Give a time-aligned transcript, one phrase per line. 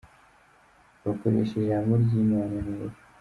[1.03, 2.99] Bakoresha ijambo ryimana neza